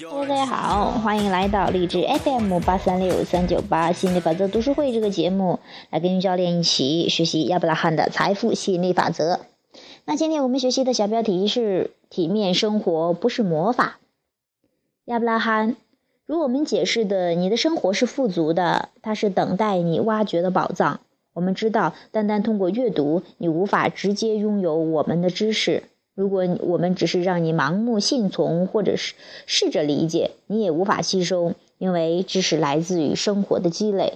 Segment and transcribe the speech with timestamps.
[0.00, 5.58] 大家好，欢迎来到励志 FM 八三六三九八心理法则读书会这个节目，
[5.90, 9.40] 来跟教练一起学习亚伯拉罕的财富吸引力法则。
[10.04, 13.98] 那今天我们学习的小标题是“体面生活不是魔法”。
[15.06, 15.74] 亚伯拉罕，
[16.26, 21.00] 如我们解释的，你的生活是富足的，它是等待你挖掘的宝藏。
[21.32, 25.82] 我们知道，单单通过阅读，你无法直接拥有我们的知识。
[26.18, 29.14] 如果我们只是让你盲目信从，或者是
[29.46, 34.14] 试着理解，你也无法吸收，因为知识来自于生活的积累。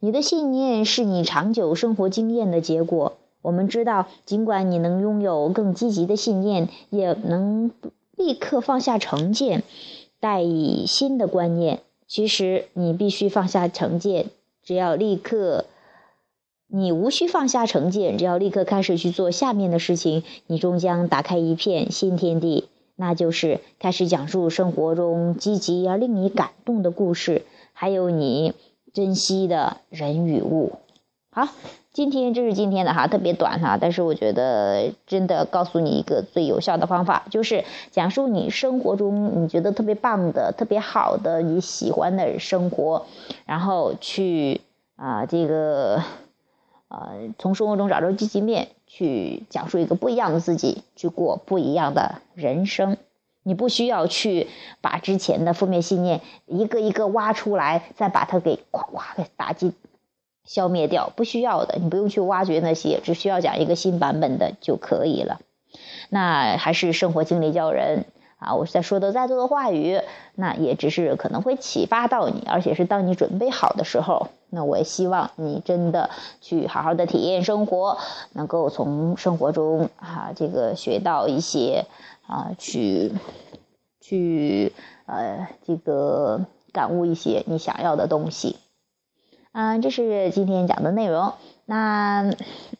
[0.00, 3.18] 你的信念是你长久生活经验的结果。
[3.42, 7.70] 我们知道，尽管你能拥有更积极的信念，也能
[8.16, 9.62] 立刻放下成见，
[10.20, 11.80] 带以新的观念。
[12.06, 14.30] 其实，你必须放下成见，
[14.64, 15.66] 只要立刻。
[16.74, 22.66] 你无需放下成见，只要立刻开始去做下面的事情，你终将打开一片新天地。
[22.96, 28.54] 那就是开始讲述生活中积极而令你感动的故事，还有你
[28.94, 30.72] 珍惜的人与物。
[31.30, 31.46] 好，
[31.92, 43.04] 今天这是今天的哈，特别短哈，但是我觉得真的告诉你一个最有效的方法，就是讲述你生活中你觉得特别棒的、特别好的、你喜欢的生活，
[43.44, 44.62] 然后去
[44.96, 46.02] 啊这个。
[46.92, 52.98] 呃，从生活中找着积极面，去讲述一个不一样的自己，去过不一样的人生。
[53.42, 54.48] 你不需要去
[54.82, 59.72] 把之前的负面信念一个一个挖出来，再把它给咵咵给打击、
[60.44, 61.10] 消灭掉。
[61.16, 65.40] 不需要的，你不用去挖掘那些，只需要讲一个新版本的就可以了。
[66.10, 68.04] 那还是生活经历教人。
[68.42, 70.00] 啊，我在说的再多的话语，
[70.34, 77.98] 那也只是可能会启发到你，而且是当你准备好的时候，那我也希望你真的去好好的体验生活，
[78.32, 81.86] 能够从生活中啊这个学到一些
[82.26, 83.12] 啊去
[84.00, 84.72] 去
[85.06, 88.56] 呃这个感悟一些你想要的东西。
[89.52, 91.34] 嗯，这是今天讲的内容。
[91.72, 92.30] 那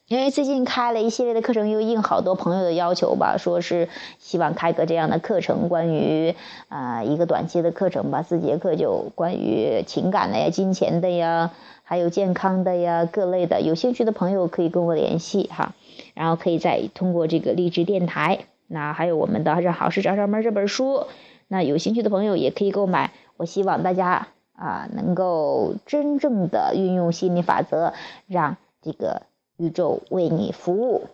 [0.07, 3.89] 因为最近开了一系列的课程，又应好多朋友的要求吧，说是
[4.19, 6.35] 希望开个这样的课程，关于
[6.67, 11.49] 啊一个短期的课程吧，四节课就关于情感的呀、金钱的呀，
[11.81, 13.61] 还有健康的呀各类的。
[13.61, 15.73] 有兴趣的朋友可以跟我联系哈，
[16.13, 21.07] 然后可以再通过这个励志电台，那还有我们的让好事找上门这本书，
[21.47, 23.11] 那有兴趣的朋友也可以购买。
[23.37, 24.27] 我希望大家。
[24.55, 27.91] 啊，能够真正的运用心理法则，
[28.27, 29.23] 让这个
[29.57, 31.07] 宇宙为你服务。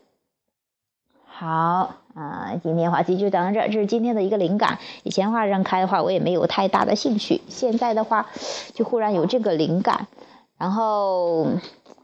[1.23, 4.79] 好啊，今天话题就讲到这儿，这是今天的一个灵感。
[5.03, 8.29] 以前话让开的话，我也没有太大的兴趣，现在的话
[8.73, 10.07] 就忽然有这个灵感。
[10.57, 11.47] 然后，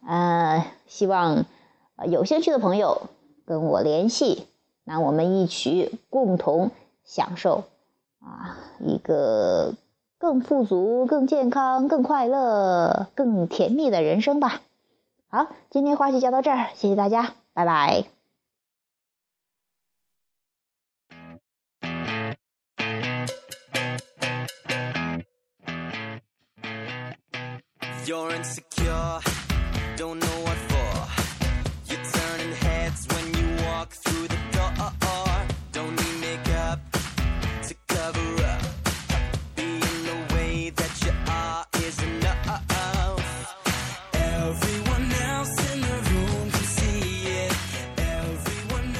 [0.07, 1.45] 呃，希望
[1.97, 3.09] 呃有兴趣的朋友
[3.45, 4.47] 跟我联系，
[4.83, 6.71] 那我们一起共同
[7.03, 7.63] 享受
[8.21, 9.73] 啊一个。
[10.17, 14.61] 更富足、更健康、更快乐、更甜蜜的人生吧。
[15.35, 18.05] 好，今天话题讲到这儿，谢谢大家，拜拜。
[28.05, 29.19] You're insecure,
[29.97, 30.57] don't know what